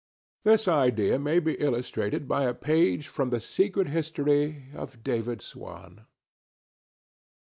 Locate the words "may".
1.19-1.37